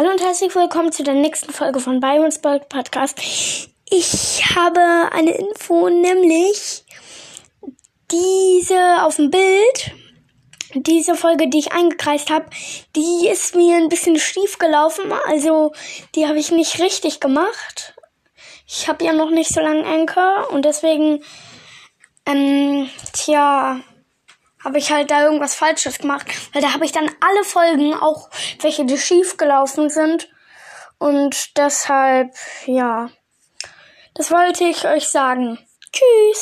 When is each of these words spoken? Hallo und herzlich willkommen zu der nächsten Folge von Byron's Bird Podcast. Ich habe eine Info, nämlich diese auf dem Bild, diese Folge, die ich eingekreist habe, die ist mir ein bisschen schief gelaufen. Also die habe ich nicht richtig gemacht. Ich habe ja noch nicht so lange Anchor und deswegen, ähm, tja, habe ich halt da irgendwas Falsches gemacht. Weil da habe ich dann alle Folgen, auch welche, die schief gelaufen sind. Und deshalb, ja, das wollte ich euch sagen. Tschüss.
Hallo 0.00 0.12
und 0.12 0.22
herzlich 0.22 0.54
willkommen 0.54 0.92
zu 0.92 1.02
der 1.02 1.12
nächsten 1.12 1.52
Folge 1.52 1.78
von 1.78 2.00
Byron's 2.00 2.38
Bird 2.38 2.70
Podcast. 2.70 3.20
Ich 3.90 4.42
habe 4.56 4.80
eine 5.12 5.32
Info, 5.32 5.90
nämlich 5.90 6.86
diese 8.10 9.02
auf 9.02 9.16
dem 9.16 9.30
Bild, 9.30 9.92
diese 10.72 11.16
Folge, 11.16 11.50
die 11.50 11.58
ich 11.58 11.72
eingekreist 11.72 12.30
habe, 12.30 12.46
die 12.96 13.28
ist 13.28 13.54
mir 13.54 13.76
ein 13.76 13.90
bisschen 13.90 14.18
schief 14.18 14.56
gelaufen. 14.56 15.12
Also 15.26 15.72
die 16.14 16.26
habe 16.26 16.38
ich 16.38 16.50
nicht 16.50 16.80
richtig 16.80 17.20
gemacht. 17.20 17.94
Ich 18.66 18.88
habe 18.88 19.04
ja 19.04 19.12
noch 19.12 19.28
nicht 19.28 19.52
so 19.52 19.60
lange 19.60 19.84
Anchor 19.84 20.48
und 20.50 20.64
deswegen, 20.64 21.22
ähm, 22.24 22.88
tja, 23.12 23.80
habe 24.64 24.78
ich 24.78 24.92
halt 24.92 25.10
da 25.10 25.22
irgendwas 25.24 25.54
Falsches 25.54 25.98
gemacht. 25.98 26.26
Weil 26.52 26.62
da 26.62 26.72
habe 26.72 26.84
ich 26.84 26.92
dann 26.92 27.10
alle 27.20 27.44
Folgen, 27.44 27.94
auch 27.94 28.30
welche, 28.60 28.84
die 28.84 28.98
schief 28.98 29.36
gelaufen 29.36 29.90
sind. 29.90 30.28
Und 30.98 31.56
deshalb, 31.56 32.34
ja, 32.66 33.10
das 34.14 34.30
wollte 34.30 34.64
ich 34.64 34.86
euch 34.86 35.08
sagen. 35.08 35.58
Tschüss. 35.92 36.38